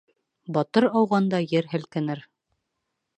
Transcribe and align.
Батыр 0.55 0.87
ауғанда 1.01 1.41
ер 1.51 1.69
һелкенер. 1.75 2.25